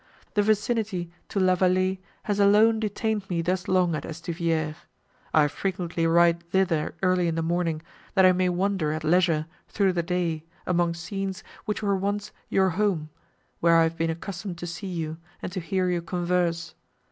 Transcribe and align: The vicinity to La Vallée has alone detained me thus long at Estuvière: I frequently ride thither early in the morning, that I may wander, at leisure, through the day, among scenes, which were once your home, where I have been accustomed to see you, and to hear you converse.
The 0.33 0.41
vicinity 0.41 1.11
to 1.29 1.39
La 1.39 1.55
Vallée 1.55 1.99
has 2.23 2.39
alone 2.39 2.79
detained 2.79 3.29
me 3.29 3.43
thus 3.43 3.67
long 3.67 3.93
at 3.93 4.01
Estuvière: 4.01 4.73
I 5.31 5.47
frequently 5.47 6.07
ride 6.07 6.41
thither 6.49 6.95
early 7.03 7.27
in 7.27 7.35
the 7.35 7.43
morning, 7.43 7.83
that 8.15 8.25
I 8.25 8.31
may 8.31 8.49
wander, 8.49 8.91
at 8.93 9.03
leisure, 9.03 9.45
through 9.67 9.93
the 9.93 10.01
day, 10.01 10.43
among 10.65 10.95
scenes, 10.95 11.43
which 11.65 11.83
were 11.83 11.95
once 11.95 12.31
your 12.49 12.69
home, 12.71 13.09
where 13.59 13.77
I 13.77 13.83
have 13.83 13.95
been 13.95 14.09
accustomed 14.09 14.57
to 14.57 14.65
see 14.65 14.87
you, 14.87 15.17
and 15.39 15.51
to 15.51 15.59
hear 15.59 15.87
you 15.91 16.01
converse. 16.01 16.73